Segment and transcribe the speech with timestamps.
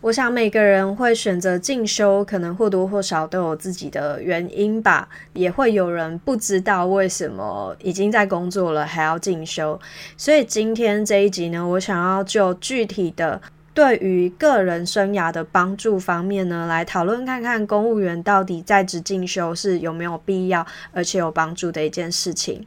[0.00, 5.08] 我想每个人会选择进修，可能或多或少都有自己的原因吧。
[5.32, 9.78] 也会有人不知道为什么已经在工作了还要进修。
[10.16, 13.42] 所以今天这一集呢，我想要就具体的
[13.74, 22.64] 对于个人生涯的帮助方面呢，来讨论看看公务员到底在职进修是有没有必要，而且有帮助的一件事情。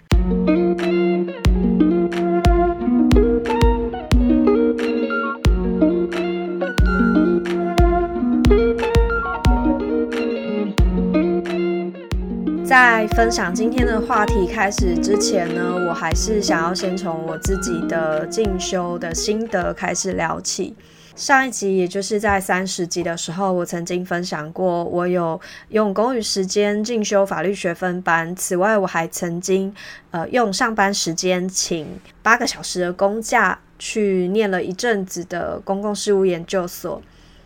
[12.71, 20.73] 在分享今天的话题开始之前呢，我还是想要先从我自己的进修的心得开始聊起。
[21.13, 28.34] 上一集，也就是在三十集的时候，我曾经分享过，我有用公余时间进修法律学分班。
[28.38, 29.75] 此外，我还曾经
[30.11, 31.85] 呃用上班时间请
[32.23, 37.02] 八个小时的公假去念了一阵子的公共事务研究所。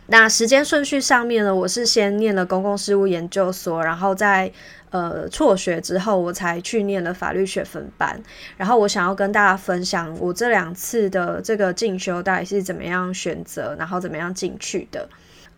[0.08, 4.52] 那时间顺序上面呢，我是先念了公共事务研究所，然后在
[4.96, 8.20] 呃辍学之后，我才去念了法律学分班。
[8.56, 15.08] 然后我想要跟大家分享我这两次的这个进修到底是怎么样选择，然后怎么样进去的。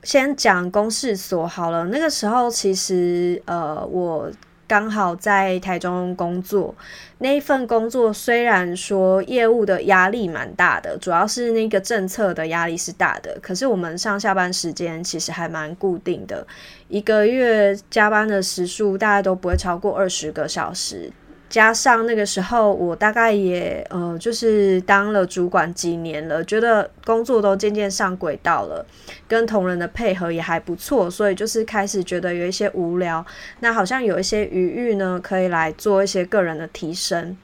[0.03, 4.31] 先讲公事所好了，那个时候其实呃我。
[4.69, 6.75] 刚好在台中工作，
[7.19, 16.47] 那一份工作虽然说业务的压力蛮大的，主要是那个政策的压力是大的，可是我们上下班时间其实还蛮固定的，
[16.89, 21.11] 一个月加班的时数大概都不会超过二十个小时。
[21.49, 28.85] 加上那个时候，我大概也呃，就是当了主管几年了，觉得工作都渐渐上轨道了，
[29.27, 33.25] 跟同仁的配合也还不错，所以就是开始觉得有一些无聊，
[33.61, 37.37] 那好像有一些余裕呢，可以来做一些个人的提升。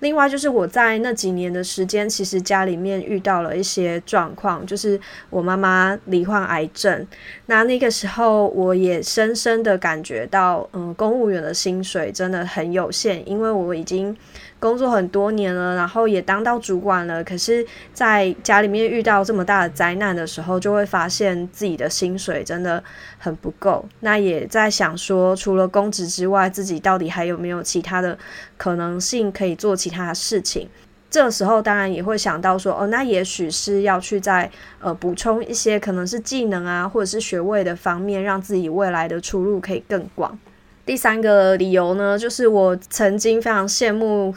[0.00, 7.06] 另外就是我在那几年的时间，其实家里面遇到了一些状况，就是我妈妈罹患癌症。
[7.46, 14.16] 那那个时候，我也深深的感觉到，嗯，公务员的薪水真的很有限，因为我已经。
[14.60, 22.80] 工作很多年了，然后也当到主管了，可是在家里面遇到这么大的灾难的时候，就会发现自己的薪水真的
[23.18, 23.84] 很不够。
[23.98, 28.16] 那也在想说，除了公职之外，自己到底还有没有其他的
[28.56, 30.68] 可能性可以做其他的事情？
[31.10, 40.38] 这时候当然也会想到说，哦，那也许是要去在呃补充一些可能是技能啊，或者是学位的方面，让自己未来的出路可以更广。
[40.84, 44.34] 第三个理由呢，就是我曾经非常羡慕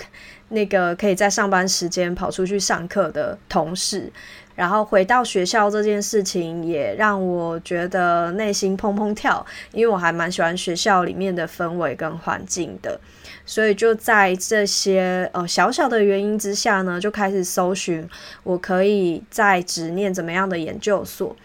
[0.50, 4.12] 那个可以在上班时间跑出去上课的同事，
[4.54, 13.00] 然后回到学校这件事情也让我觉得内心砰砰跳，因为我还蛮喜欢学校里面的氛围跟环境的，
[13.44, 18.08] 所以就在这些呃小小的原因之下呢，就开始搜寻
[18.44, 21.36] 我可以在执念怎么样的研究所。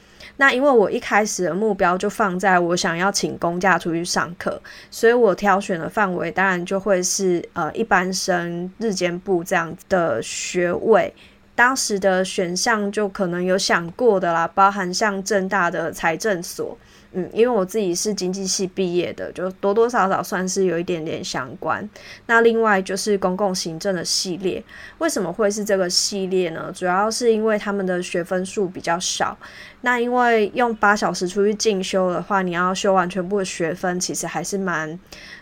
[0.40, 4.58] 那因为我一开始的目标就放在我想要请公假出去上课，
[4.90, 11.12] 所以我挑选的范围当然就会是呃一般生日间部这样的学位。
[11.54, 16.78] 当时的选项就可能有想过的啦，包含像正大的财政所。
[17.12, 21.88] 嗯，因为我自己是经济系毕业的，就多多少少算是有一点点相关。
[22.26, 24.62] 那另外就是公共行政的系列，
[24.98, 26.72] 为什么会是这个系列呢？
[26.72, 29.36] 主要是因为他们的学分数比较少。
[29.80, 34.96] 那因为用八小时出去进修的话，你要修完全部的学分，其实还是蛮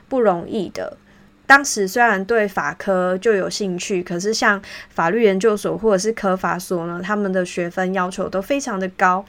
[0.08, 0.96] 不容易的。
[1.46, 9.24] 当时虽然对法科就有兴趣，可是像法律研究所或者是科法所呢，他们的学分要求都非常的高。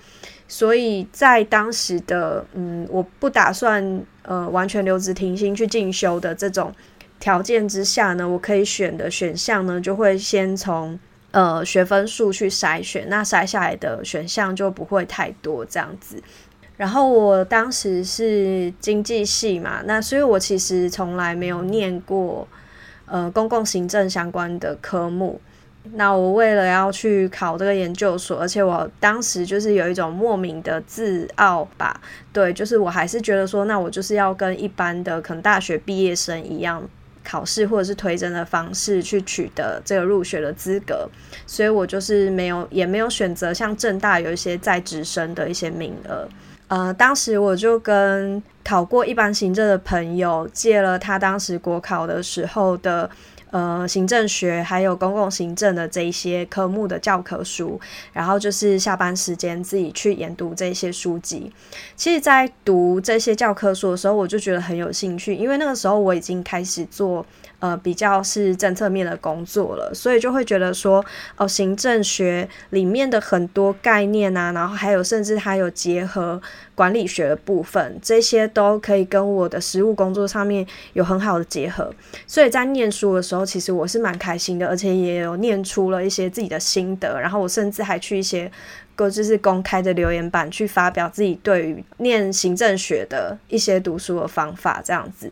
[0.52, 6.74] 所以在当时的嗯，我不打算呃完全留职停薪去进修的这种
[7.20, 11.00] 条件之下呢，我可以选的选项呢，就会先从
[11.30, 16.22] 呃学分数去筛选，那筛下来的选项就不会太多这样子。
[16.78, 22.48] 然后我当时是经济系嘛，那所以我其实从来没有念过
[23.06, 25.40] 呃公共行政相关的科目。
[25.94, 32.00] 那我为了要去考这个研究所，而且我当时就是有一种莫名的自傲吧，
[32.32, 36.88] 对，就是我还是觉得说，那我就是要跟一般的可能大学毕业生一样，
[37.24, 41.10] 考试或者是推甄的方式去取得这个入学的资格，
[41.46, 46.28] 所以我就是没有，也没有选择像正大有一些在职生的一些名额。
[46.68, 53.10] 呃，当时我就跟考过一般行政的朋友借了他当时国考的时候的。
[53.52, 57.80] 呃行政学还有公共行政的这一些科目的教科书，
[58.14, 61.52] 然后就是下班时间自己去研读这些书籍。
[61.96, 67.26] 其实，在读这些教科书的时候，我就觉得很有兴趣，因为那个时候我已经开始做。
[67.60, 71.04] 呃，比较是政策面的工作了，所以就会觉得说，
[71.36, 76.42] 哦，行政学里面的很多概念啊，然后还有甚至还有结合
[76.74, 81.94] 管理学的部分，这些都可以跟我的实务工作上面有很好的结合。
[82.26, 88.50] 所以在念书的时候，其实我是蛮开心的，而且也有念出了一些自己的心得，然后我甚至还去一些
[88.96, 95.30] 个就是公开的留言板去发表自己对于念行政学的一些读书的方法，这样子。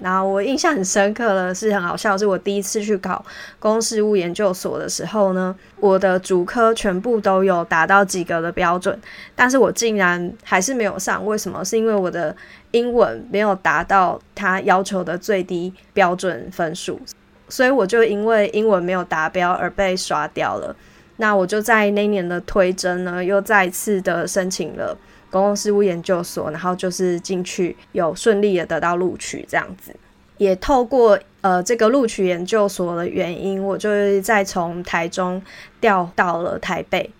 [0.00, 3.24] 然后我印象很深刻的是很好笑，是我第一次去考
[3.58, 8.98] 公事务研究所的时候呢，我的主科全部都有达到及格的标准，
[9.34, 11.24] 但是我竟然还是没有上。
[11.24, 11.64] 为什么？
[11.64, 12.36] 是因为我的
[12.72, 17.00] 英文没有达到他要求的最低标准分数，
[17.48, 20.76] 所以我就因为英文没有达标而被刷掉了。
[21.16, 24.94] 那我就在那年的推甄呢，又再次的申请了。
[25.30, 29.94] 公共事务研究所，然后就是进去有顺利的得到录取，这样子，
[30.38, 35.42] 也透过呃这个录取研究所的原因，我就再从台中
[35.80, 37.10] 调到了台北。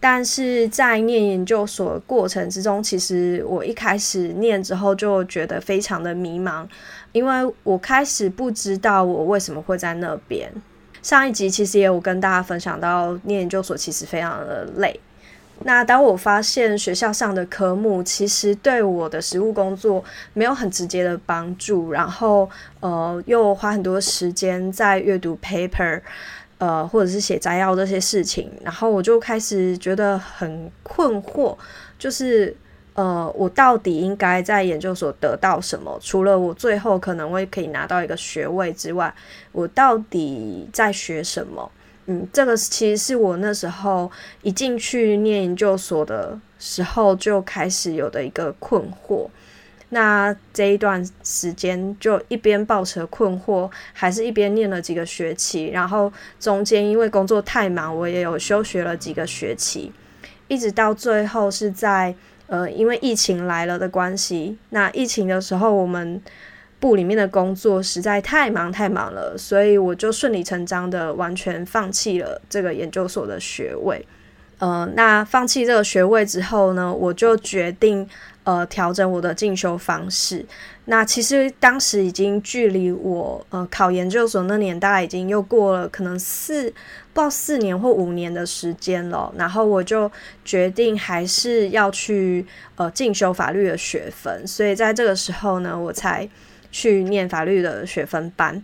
[0.00, 6.66] 但是在念研究所的过程之中，其实我一开始念之后就觉得非常的迷茫，
[7.12, 10.52] 因为我开始不知道我为什么会在那边。
[11.02, 14.98] 上一集其实也有跟大家分享到，念研究所其实非常的累。
[15.64, 20.02] 那当我发现学校上的科目其实对我的实务工作
[20.32, 22.50] 没有很直接的帮助，然后
[22.80, 26.00] 呃又花很多时间在阅读 paper，
[26.58, 31.56] 呃或者是写摘要这些事情，然后我就开始觉得很困惑，
[31.96, 32.56] 就是
[32.94, 35.96] 呃我到底应该在研究所得到什么？
[36.02, 39.14] 除了我最后可能会可以拿到一个学位之外，
[39.52, 41.70] 我到底在学什么？
[42.06, 44.10] 嗯，这个其实是我那时候
[44.42, 49.28] 一进去念研究所的时候就开始有的一个困惑。
[49.90, 55.66] 那这一段时间就一边抱持困惑，还是一边念了几个学期。
[55.66, 59.92] 然后中间因为工作太忙，我也有休学了几个学期，
[60.48, 62.12] 一直到最后是在
[62.46, 64.56] 呃，因为疫情来了的关系。
[64.70, 66.20] 那疫情的时候，我们。
[66.82, 74.04] 部里面的工作实在太忙太忙了，所以我就顺理成章的完全放弃了这个研究所的学位。
[74.58, 78.08] 呃，那放弃这个学位之后呢，我就决定
[78.42, 80.44] 呃调整我的进修方式。
[80.86, 86.64] 那其实当时已经距离我呃考研究所那年大概已经又过了可能四
[87.12, 89.32] 不知道四年或五年的时间了。
[89.36, 90.10] 然后我就
[90.44, 92.44] 决定还是要去
[92.74, 96.28] 呃进修法律的学分，所以在这个时候呢，我才。
[96.72, 98.60] 去念法律的学分班，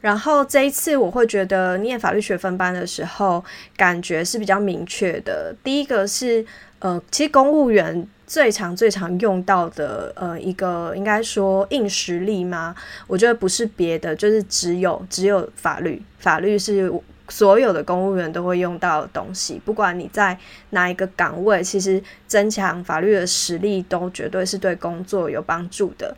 [0.00, 3.44] 然后这一次我会觉得念法律学分班的时候，
[3.76, 5.54] 感觉是比较明确的。
[5.62, 6.44] 第一个是，
[6.78, 12.74] 呃，其实公务员最常、最常用到的，呃，一个应该说硬实力吗？
[13.06, 16.90] 我觉得不是别的，就是只有只有法律，法律是
[17.30, 19.58] 所有的公务员都会用到的东西。
[19.64, 20.36] 不管你在
[20.70, 26.14] 哪一个岗位，其实增强法律的实力，都绝对是对工作有帮助的。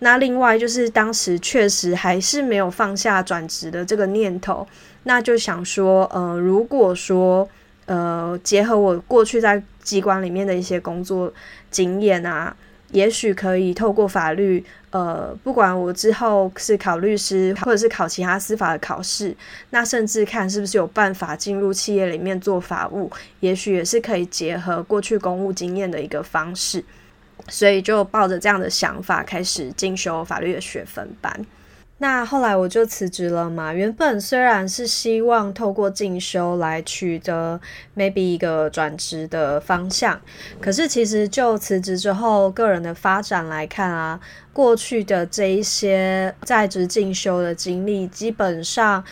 [0.00, 4.66] 那另外就是当时确实还是没有放下转职的这个念头，
[5.02, 7.48] 那就想说，呃，如果说，
[7.86, 11.32] 呃，结合我过去在机关里面的一些工作
[11.70, 12.54] 经验啊，
[12.92, 19.36] 也许可以透过法律，呃，不管我之后是考律师或者是考其他司法的考试，
[19.70, 23.10] 那甚至看是不是有办法进入企业里面做法务，
[23.40, 26.84] 也许也是可以结合过去公务经验的一个方式。
[27.48, 31.46] 所以就抱着这样的想法开始进修法律的学分班。
[32.00, 33.72] 那后来我就辞职了嘛。
[33.72, 37.60] 原本虽然是希望透过进修来取得
[37.96, 40.20] maybe 一个转职的方向，
[40.60, 44.18] 可是其实就辞职之后个人的发展来看啊，
[44.52, 49.04] 过去的这一些在职进修的经历，基本上。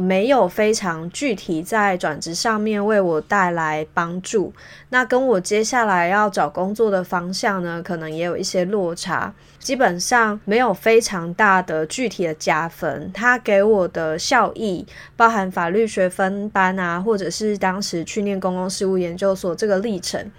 [0.00, 4.52] 没有非常具体在转职上面为我带来帮助，
[4.88, 9.32] 那跟我接下来要找工作的方向呢，可能也有一些落差。
[9.58, 20.30] 基本上没有非常大的具体的加分，它给我的效益，包含法律学分班啊，或者是当时去念公共事务研究所这个历程，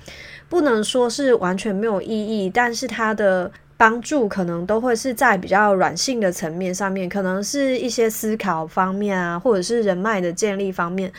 [0.49, 3.51] 不能说是完全没有意义，但是它的。
[3.81, 11.11] 帮助可能都会是在比较软性的层面上面，可能是一些思考方面啊，或者是人脉的建立方面。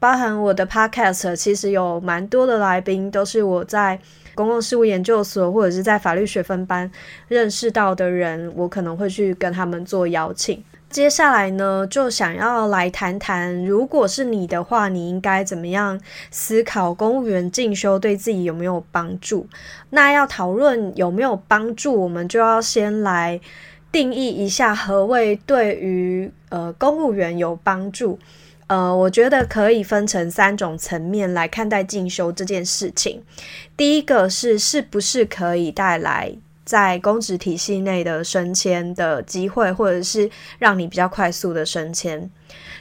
[0.00, 3.96] 包含我的 podcast，其实有蛮多的来宾都是我在
[4.34, 6.90] 公共事务研究所或者是在法律学分班
[7.28, 10.60] 认识到的人，我可能会去跟他们做邀请。
[10.90, 19.46] 接下来呢，就想要来谈谈，如果是你的话，你应该怎么样思考公务员进修对自己有没有帮助？
[19.90, 23.38] 那要讨论有没有帮助，我们就要先来
[23.92, 28.18] 定义一下何谓对于呃公务员有帮助。
[28.66, 33.22] 呃，我觉得可以分成三种层面来看待进修这件事情。
[33.76, 36.32] 第一个是是不是可以带来。
[36.68, 42.30] 在公职体系内的升迁的机会，或者是让你比较快速的升迁。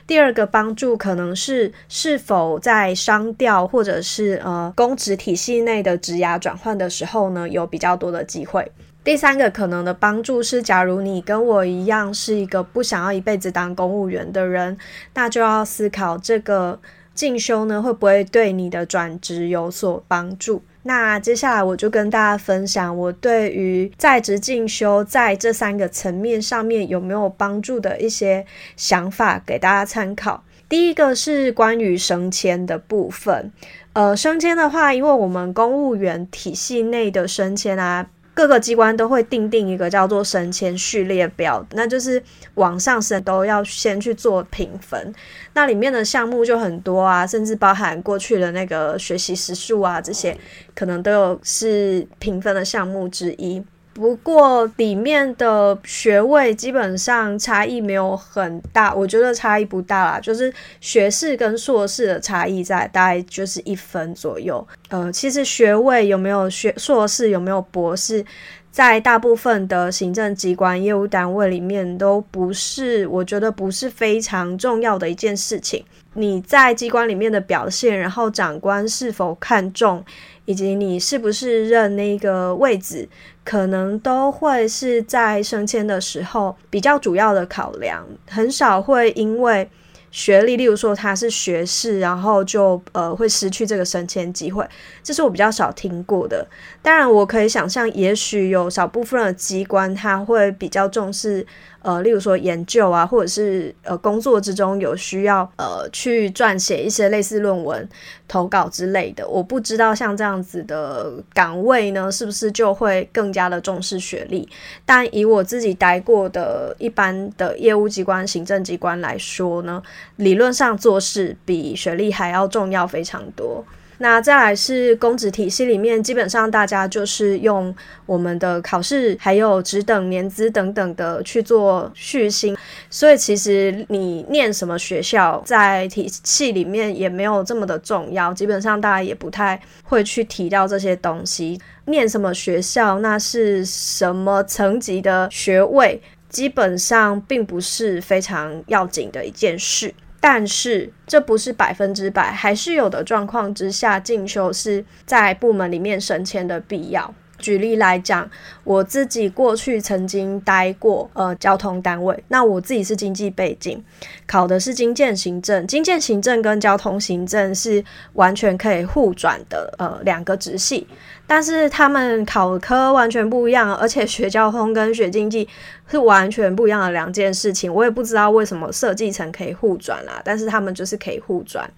[0.06, 8.70] 第二个帮助可能是是否在商调或者是呃公职体系内的职涯转换的时候呢，有比较多的机会。
[9.06, 14.78] 第三个可能的帮助是，假如你跟我一样是一个不想要一辈子当公务员的人，
[15.14, 16.78] 那就要思考这个
[17.14, 20.62] 进修呢会不会对你的转职有所帮助。
[20.88, 28.46] 那接下来我就跟大家分享我对于在职进修在这三个层面上面有没有帮助的一些
[28.78, 30.46] 想法，给大家参考。
[30.70, 33.52] 第一个是关于升迁的部分，
[33.92, 38.08] 呃，升迁的话，因为我们公务员体系内的升迁啊。
[38.38, 42.22] 各个机关都会定定一个叫做升迁序列表，那就是
[42.54, 45.12] 往上升都要先去做评分。
[45.56, 50.38] 那里面的项目就很多啊，甚至包含过去的那个学习时数啊，这些
[50.76, 53.60] 可能都有是评分的项目之一。
[53.98, 64.66] 不过里面的学位基本上差异没有很大，我觉得差异不大啦，就是学士跟硕士的差异在大概就是一分左右。
[64.90, 68.24] 呃，其实学位有没有学硕士有没有博士，
[68.70, 75.84] 在大部分的行政机关业务单位里面都不是，我觉得不是非常重要的一件事情。
[76.14, 80.06] 你在机关里面的表现，然后长官是否看重。
[80.46, 83.06] 以及你是不是认那个位置，
[83.48, 89.70] 可能都会是在升迁的时候比较主要的考量，很少会因为。
[90.10, 94.66] 学历，例如说他是学士，然后就呃会失去这个升迁机会，
[95.04, 96.48] 这是我比较少听过的。
[96.82, 101.46] 当然，我可以想象，也许有少部分的机关他会比较重视，
[101.88, 107.88] 呃，例如说研究啊，或者是呃工作之中有需要呃去撰写一些类似论文、
[108.28, 109.26] 投稿之类的。
[109.26, 114.46] 我不知道像这样子的岗位呢，是不是就会更加的重视学历？
[114.86, 119.82] 但以我自己待过的一般的业务机关、行政机关来说呢？
[120.18, 123.64] 理论上做事比学历还要重要非常多。
[124.00, 127.76] 那再来是公职体系里面，基本上大家就是用
[128.06, 132.56] 我们的考试，还有职等、年资等等的去做续薪。
[132.90, 138.34] 所以其实你念什么学校，在体系里面也没有这么的重要。
[138.34, 141.60] 基本上大家也不太会去提到这些东西。
[141.86, 146.02] 念什么学校，那是什么层级的学位？
[146.30, 157.14] 基本上并不是非常要紧的一件事，但是这不是百分之百，还是有的状况之下进修是在部门里面升迁的必要。
[157.40, 158.28] 举例来讲，
[158.64, 163.84] 我自己过去曾经待过呃交通单位，那我自己是经济背景，
[164.26, 167.84] 考的是经建行政，经建行政跟交通行政是
[168.14, 170.88] 完全可以互转的呃两个直系。
[171.28, 175.48] 但是他们考科完全不一样，而且学交通跟学经济
[175.90, 177.74] 是完全不一样的两件事情。
[177.74, 181.70] 我也不知道为什么设计成可以互转啦，但是他们就是可以互转。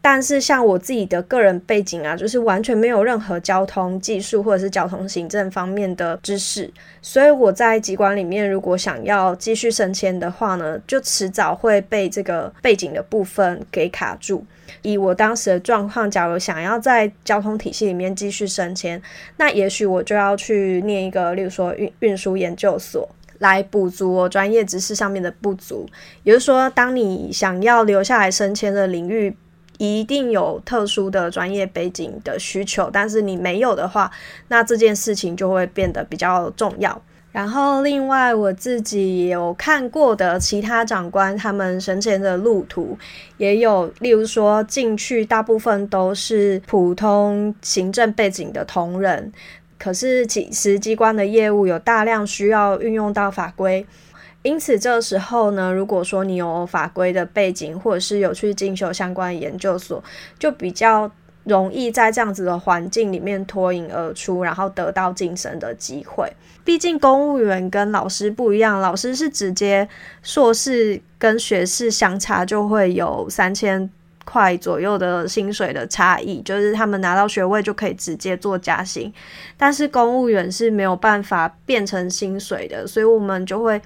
[0.00, 14.44] 但是像我自己的个人背景啊，就是完全没有任何交通技术或者是交通行政方面的知识，所以我在机关里面如果想要继续升迁的话呢，就迟早会被这个背景的部分给卡住。
[14.82, 19.00] 以我当时的状况，假如想要在交通体系里面继续升迁，
[19.36, 23.08] 那也许我就要去念一个，例如说运运输研究所，
[23.38, 25.86] 来补足我专业知识上面的不足。
[26.22, 29.36] 也就是说，当你想要留下来升迁的领域，
[29.78, 34.10] 一定有特殊的专业背景的需求，但是你没有的话，
[34.48, 37.02] 那这件事情就会变得比较重要。
[37.30, 42.96] 然后，另外我自己有看过的其他长官他们升迁的路途，
[43.36, 49.30] 也有，例如说进去大部分都是普通行政背景的同仁，
[49.78, 53.86] 可是其实机关的业务有大量需要运用到法规，
[54.42, 60.02] 因此这时候呢，如果说你有法规的背景，或者是有去进修相关研究所，
[60.38, 61.10] 就比较。
[61.46, 66.28] 容易在这样子的环境里面脱颖而出，然后得到晋升的机会。
[66.64, 69.88] 毕竟公务员跟老师不一样，老师是直接
[70.24, 73.88] 硕士跟学士相差就会有三千
[74.26, 79.10] 块左右的薪水的差异，就是他们拿到学位就可以直接做加薪。
[79.56, 83.80] 但是公务员是没有办法变成薪水的，所以我们就会。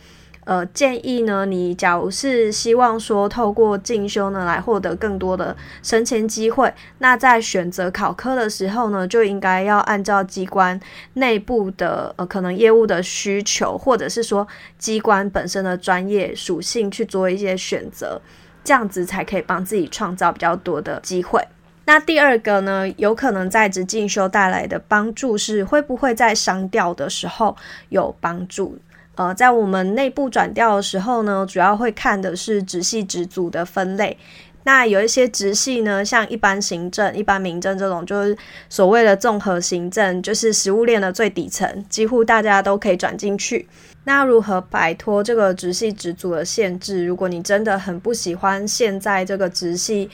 [0.45, 10.81] 呃，建议呢，你假如是希望说透过进修呢来获得更多的升迁机会，那在选择考科的时候呢，就应该要按照机关
[11.13, 18.21] 内部的呃可能业务的需求，或者是说机关本身的专业属性去做一些选择，
[18.63, 21.43] 这样子才可以帮自己创造比较多的机会。
[21.87, 27.57] 那第二个呢，有可能在职进修带来的帮助是会不会在商调的时候
[27.89, 28.79] 有帮助？
[29.17, 34.17] 呃，在我们内部转调的时候呢，主要会看的是直系直组的分类。
[34.63, 38.37] 那有一些直系呢，像一般行政、一般民政这种，就是
[38.69, 43.67] 所谓的综合行政，就是食物链的最底层，几乎大家都可以转进去。
[44.05, 47.05] 那如何摆脱这个直系直组的限制？
[47.05, 50.09] 如果你真的很不喜欢现在这个直系，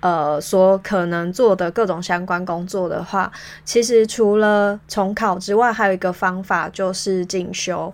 [0.00, 3.30] 呃，所可能做的各种相关工作的话，
[3.64, 7.92] 其实除了重考之外，还有一个方法就是进修。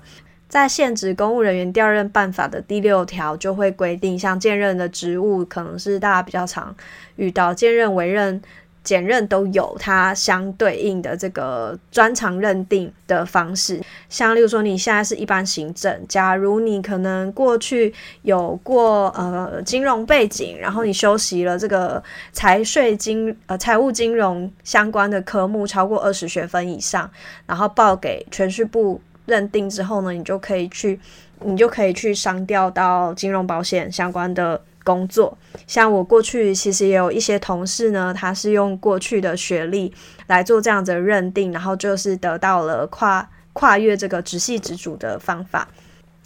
[0.49, 6.75] 在现职公务人员调任办法的第六条就会规定，像兼任的职务可能是大家比较常
[7.17, 8.39] 遇到，兼任、委任、
[8.85, 13.81] 兼任都有它相对应的这个专长认定的方式。
[14.09, 27.11] 像例如说，你现在是一般行政，假如你可能过去有过呃金融背景，然后你修习了这个财税金呃财务金融相关的科目超过二十学分以上，
[27.47, 29.01] 然后报给全序部。
[29.25, 30.99] 认定之后呢，你就可以去，
[31.45, 35.37] 你就可以去商调到金融保险相关的工作。
[35.67, 39.93] 像我过去其实也有一些同事呢，他是用过去的学历
[40.27, 45.69] 来做这样的认定，然后就是得到了跨跨越这个直系直主的方法。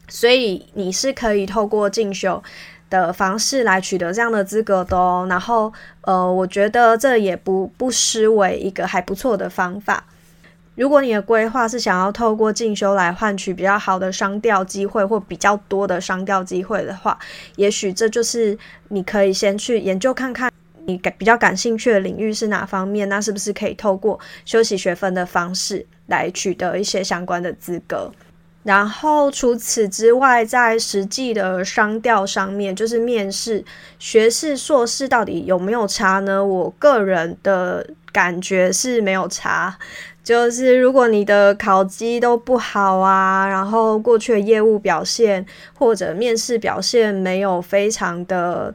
[0.09, 2.43] 所以你是可以透过进修
[2.89, 5.27] 的方式来取得这样的资格的哦。
[5.29, 5.73] 然后
[6.03, 10.05] 呃，我觉得这也不不失为一个还不错的方法。
[10.77, 17.19] 如果你的规划是想要透过进修来换取比较好的商调机会或比较多的商调机会的话，
[17.57, 18.57] 也许这就是
[18.89, 20.53] 你可以先去研究看看，
[20.85, 28.13] 你感比较感兴趣的领域是哪方面，那是不是可以透过修习学分的方式来取得一些相关的资格？
[28.67, 33.65] 然后除此之外，在实际的商调上面，就是面试
[34.01, 36.45] 学士、硕士到底有没有差呢？
[36.45, 39.79] 我个人的感觉是没有差。
[40.25, 45.47] 就是如果你的考绩都不好啊，然后过去的业务表现
[45.79, 48.75] 或者面试表现没有非常的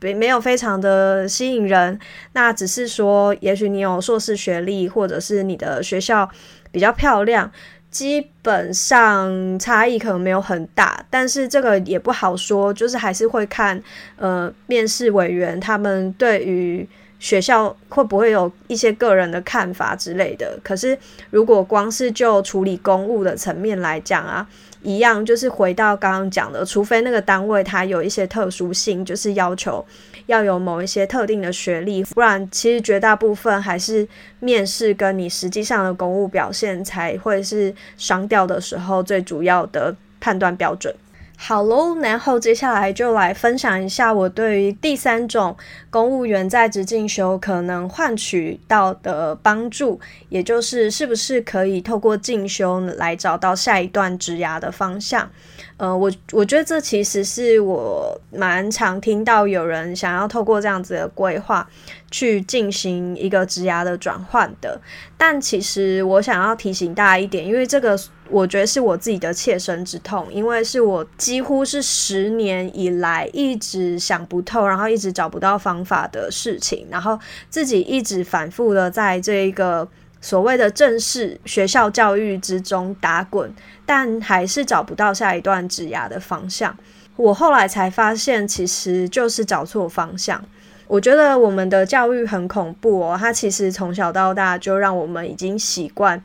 [0.00, 2.00] 没没有非常的吸引人，
[2.32, 6.26] 那只是说，也许你有硕士学历，或者是你的学校
[6.72, 7.52] 比较漂亮，
[7.90, 13.82] 基本上差异可能没有很大，但是这个也不好说，就是还是会看
[14.16, 16.88] 呃面试委员他们对于。
[17.20, 20.56] 学校会不会有一些个人的看法之类的？
[20.62, 20.96] 可是
[21.30, 24.46] 如果光是就处理公务的层面来讲啊，
[24.84, 29.84] 一样就是回到刚刚讲的，除非那个单位它有一些特殊性，就是要求
[30.28, 34.06] 要有某一些特定的学历，不然其实绝大部分还是
[34.40, 40.94] 面试跟你实际上的公务表现才会是商调的时候最主要的判断标准。
[41.40, 45.56] 好喽，然后接下来就来分享一下我对于第三种
[45.88, 55.30] 公务员在职进修可能换取到的帮助，也就是是不是可以透过进修来找到下一段职涯的方向。
[55.78, 61.68] 呃，我我觉得这其实是我蛮常听到有人想要透过这样子的规划
[62.10, 64.80] 去进行一个职涯的转换的。
[65.16, 67.96] 但其实我想要提醒大家一点，因为这个
[68.28, 77.16] 我觉得是我自己的切身之痛，因为是我几乎是十年以来一直想不透，然后一直找不到方法的事情，然后
[77.48, 79.88] 自己一直反复的在这一个。
[80.20, 83.52] 所谓的正式学校教育之中打滚，
[83.86, 86.76] 但还是找不到下一段职涯的方向。
[87.16, 90.44] 我后来才发现，其实就是找错方向。
[90.86, 96.22] 我觉得我们的教育很恐怖哦，它其实从小到大就让我们已经习惯，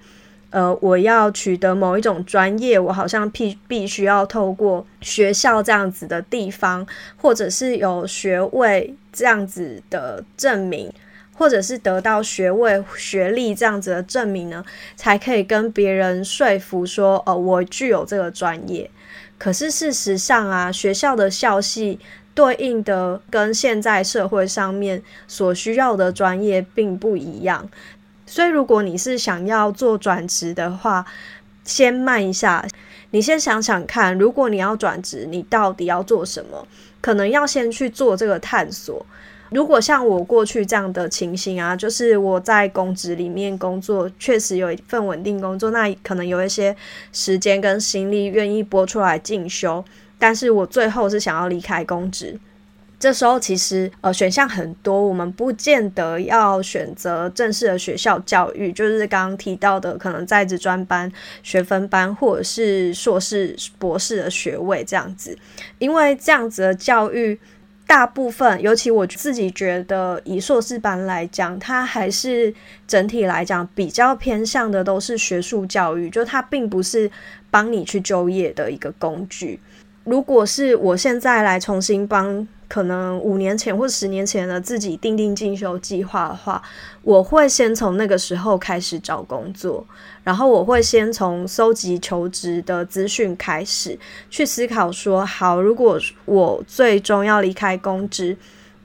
[0.51, 6.85] 呃，我要取得某一种专业，我好像必必须要透过学校这样子的地方，
[7.17, 10.89] 或者是有学位这样子的证明。
[11.33, 14.63] 或者是得到学位、学历这样子的证明呢，
[14.95, 18.89] 才可以跟别人说服说，哦，我具有这个专业。
[19.37, 21.99] 可是事实上啊，学校的校系
[22.33, 27.69] 对应的跟现在社会上面所需要的专业并不一样。
[28.25, 31.05] 所以，如果你是想要做转职的话，
[31.65, 32.65] 先慢一下，
[33.11, 36.65] 你先想想看，如果你要转职，你到底要做什么？
[37.01, 39.05] 可能要先去做这个探索。
[39.53, 46.75] 如果像我过去这样的情形啊，就是我在公职里面工作，确实有一份稳定工作，那可能有一些
[47.11, 49.85] 时间跟心力愿意拨出来进修，
[50.17, 52.39] 但是我最后是想要离开公职。
[52.99, 61.11] 这时候其实呃选项很多，我们不见得要选择正式的学校教育，就是刚刚提到的可能在职专班、
[61.43, 65.37] 学分班，或者是硕士、博士的学位这样子，
[65.79, 67.37] 因为这样子的教育
[67.93, 72.51] 大部分，尤其我自己觉得以硕士班来讲，它还是
[72.87, 77.07] 整体来讲比较偏向的都是学术教育，就它并不是
[77.51, 79.59] 帮你去就业的一个工具。
[80.05, 82.47] 如果是我现在来重新帮。
[82.73, 86.59] 可能五年前或十年前的自己定定进修计划的话，
[87.03, 89.85] 我会先从那个时候开始找工作，
[90.23, 93.95] 然后我会先从搜集求职的资讯开始
[94.31, 98.35] 去思考说，好，如果我最终要离开公职，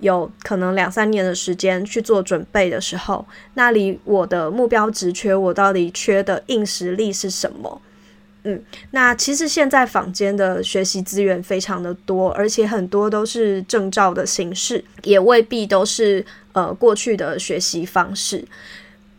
[0.00, 3.24] 有可能两三年的时间去做准备的时候，
[3.54, 7.80] 那离我的目标职缺，我到底缺的硬实力是什么？
[8.44, 18.42] 嗯，那其实现在坊间的学习资源非常的多，而且很多都是证照的形式，也未必都是呃过去的学习方式。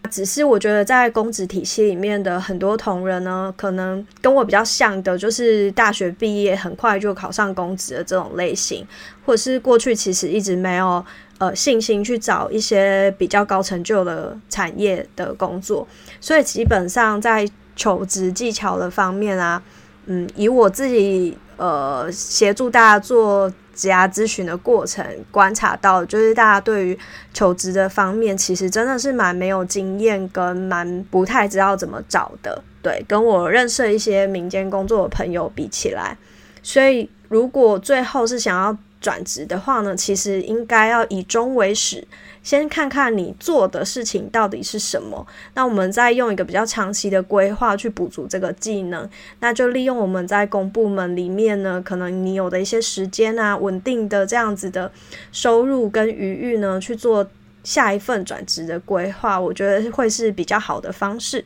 [0.10, 8.88] 只是我觉得在公职体系里面的很多同仁呢，可能跟我比较像的，就是大学毕业很快就考上公职的这种类型，
[9.26, 11.06] 或者是过去其实一直没有
[11.38, 15.86] 呃信心去找一些比较高成就的产业的工作，
[16.22, 17.48] 所以基本上在。
[17.80, 19.64] 求职技巧的方面啊，
[20.08, 27.00] 嗯，以我自己呃协助大家做职涯咨询的过程观察到，就是大家对于
[27.34, 32.62] 求职的方面，其实真的是蛮没有经验，跟蛮不太知道怎么找的。
[32.82, 36.18] 对，跟我认识一些民间工作的朋友比起来，
[36.62, 42.08] 所以如果最后是想要转职的话呢，其实应该要以终为始。
[42.42, 49.08] 先看看你做的事情到底是什么，那我们再用一个比较长期的规划去补足这个技能。
[49.42, 54.90] 那就利用我们在公部门里面呢，可能你有的一些时间啊，稳定的这样子的
[55.34, 57.30] 收入跟余裕呢，去做
[57.64, 61.44] 下一份转职的规划，我觉得会是比较好的方式。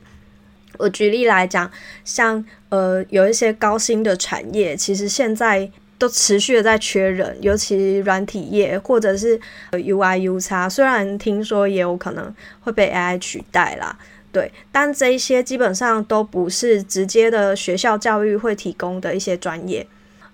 [0.77, 1.69] 我举例来讲，
[2.05, 5.71] 像呃有一些高薪的产业，其实现在。
[5.99, 9.39] 都持续的在缺人，尤其软体业或者是
[9.71, 13.97] UI U 差，虽然听说也有可能会被 AI 取代啦，
[14.32, 19.88] 对，但这一些基本上都不是直接的学校教育会提供的一些专业，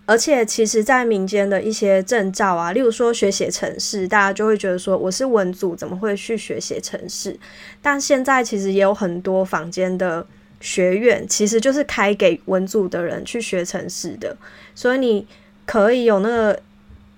[0.08, 7.38] 而且其实在民间的一些证照啊，例如说学写程式，大家就会觉得说我是文组，怎么会去学写程式？
[7.80, 10.26] 但现在其实也有很多坊间的
[10.60, 14.36] 学院，其实就是开给文组的人去学程式的，
[14.74, 15.28] 所以你。
[15.69, 16.60] 可以有那个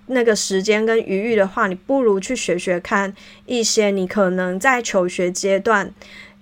[0.07, 3.13] 那个时间跟余裕的话，你不如去学学看
[3.45, 5.89] 一些你可能在求学阶段，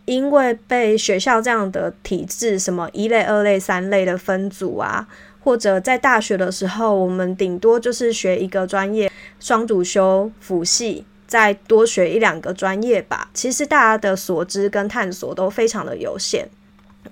[0.06, 5.08] 因为被学校这样的体制，什么一类、二类、三类的分组啊，
[5.40, 13.30] 或者在大学的时候，我们顶多就是学一个专业，双主修辅系，再多学一两个专业吧。
[13.36, 16.50] 其实大家的所知跟探索都非常的有限。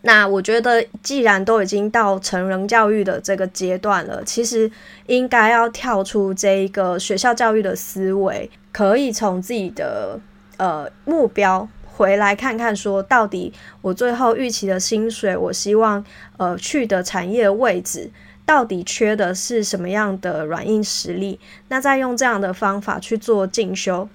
[0.08, 4.72] 那我觉得，既然都已经到成人教育的这个阶段了，其实
[5.08, 10.18] 应该要跳出这一个学校教育的思维，可以从自己的
[10.56, 16.02] 呃目标回来看看，说到底我最后预期的薪水，我希望
[16.38, 18.10] 呃去的产业位置，
[18.46, 21.38] 到底缺的是什么样的软硬实力？
[21.68, 24.08] 那再用这样的方法去做进修。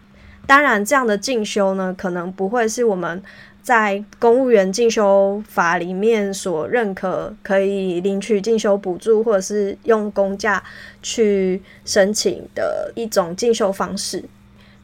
[0.47, 3.23] 当然，这样的进修呢，可能不会是我们。
[3.63, 10.61] 在公务员进修法里面所认可，可以领取进修补助，或者是用公价
[11.01, 14.25] 去申请的一种进修方式。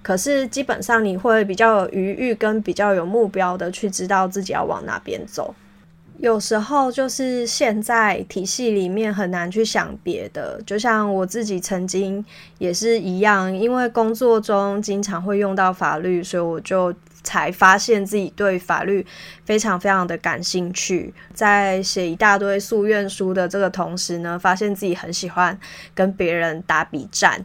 [0.00, 5.52] 可是基本上你会比较有余裕，跟比较有目标的去知道自己要往哪边走。
[6.18, 12.24] 有时候就是现在体系里面很难去想别的，就像我自己曾经
[12.58, 16.94] 也是一样，因为工作中经常会用到法律，所以我就。
[17.22, 19.04] 才发现自己对法律
[19.44, 25.58] 非常非常的感兴趣，在写一大堆诉愿书的这个同时呢，发现自己很喜欢
[25.94, 27.44] 跟别人打比战。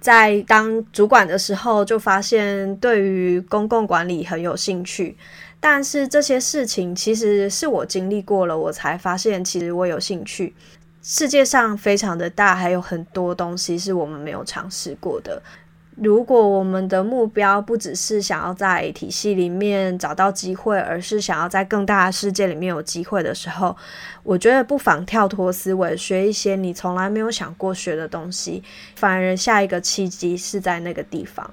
[0.00, 5.16] 在当主管的时候，就发现对于公共管理很有兴趣。
[5.60, 10.54] 但是这些事情其实是我经历过了，我才发现其实我有兴趣。
[11.02, 15.42] 世界上非常的大，还有很多东西是我们没有尝试过的。
[16.02, 23.76] 如果我们的目标不只是想要在体系里面找到机会，而是想要在更大的世界里面有机会的时候，
[24.22, 28.62] 我觉得不妨跳脱思维，学一些你从来没有想过学的东西，
[28.96, 31.50] 反而下一个契机是在那个地方。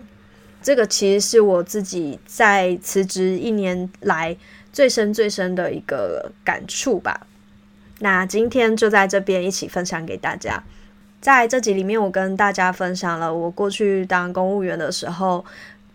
[0.63, 4.38] 这个其实是我自己在辞职一年来
[4.71, 7.27] 最深最深的一个感触吧。
[7.99, 10.63] 那今天就在这边一起分享给大家。
[11.21, 15.43] 在这集里面，我跟大家分享了我过去当公务员的时候。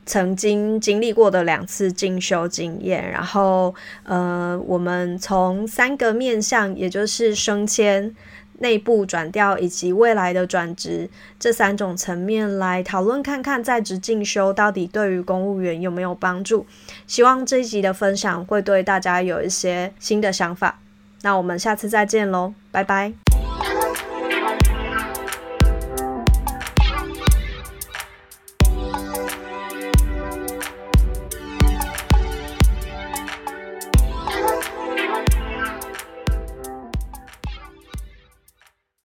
[0.05, 8.13] 曾经经历过的两次进修经验，然后呃，我们从三个面向，也就是升迁、
[8.59, 11.09] 内部转调以及未来的转职
[11.39, 16.67] 这三种层面来讨论，看看在职进修到底对于公务员有没有帮助。
[17.07, 20.81] 希望这一集的分享会对大家有一些新的想法。
[21.23, 23.22] 那我们下次再见喽，拜拜。